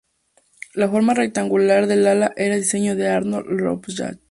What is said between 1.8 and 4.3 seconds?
del ala era diseño de Adolf Rohrbach.